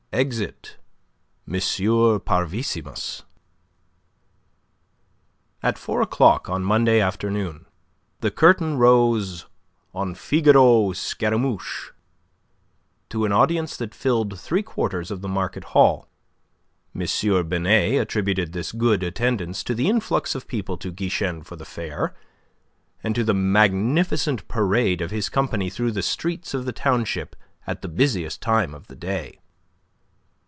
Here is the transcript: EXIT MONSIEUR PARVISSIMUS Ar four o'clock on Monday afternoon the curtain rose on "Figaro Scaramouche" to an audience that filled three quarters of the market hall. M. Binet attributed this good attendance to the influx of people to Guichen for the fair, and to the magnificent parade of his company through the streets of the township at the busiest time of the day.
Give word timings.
EXIT 0.13 0.77
MONSIEUR 1.45 2.19
PARVISSIMUS 2.19 3.23
Ar 5.63 5.73
four 5.77 6.01
o'clock 6.01 6.49
on 6.49 6.65
Monday 6.65 6.99
afternoon 6.99 7.65
the 8.19 8.29
curtain 8.29 8.77
rose 8.77 9.45
on 9.93 10.13
"Figaro 10.13 10.91
Scaramouche" 10.91 11.93
to 13.07 13.23
an 13.23 13.31
audience 13.31 13.77
that 13.77 13.95
filled 13.95 14.37
three 14.37 14.61
quarters 14.61 15.11
of 15.11 15.21
the 15.21 15.29
market 15.29 15.63
hall. 15.63 16.09
M. 16.93 17.07
Binet 17.47 18.01
attributed 18.01 18.51
this 18.51 18.73
good 18.73 19.03
attendance 19.03 19.63
to 19.63 19.73
the 19.73 19.87
influx 19.87 20.35
of 20.35 20.45
people 20.45 20.75
to 20.79 20.91
Guichen 20.91 21.41
for 21.41 21.55
the 21.55 21.63
fair, 21.63 22.13
and 23.01 23.15
to 23.15 23.23
the 23.23 23.33
magnificent 23.33 24.45
parade 24.49 24.99
of 24.99 25.11
his 25.11 25.29
company 25.29 25.69
through 25.69 25.91
the 25.93 26.03
streets 26.03 26.53
of 26.53 26.65
the 26.65 26.73
township 26.73 27.33
at 27.65 27.81
the 27.81 27.87
busiest 27.87 28.41
time 28.41 28.73
of 28.75 28.87
the 28.87 28.95
day. 28.97 29.37